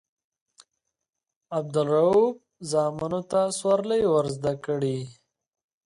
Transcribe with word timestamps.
عبدالروف 1.57 2.35
زامنو 2.71 3.21
ته 3.31 3.41
سورلۍ 3.59 4.01
ورزده 4.13 4.53
کړي. 4.65 4.99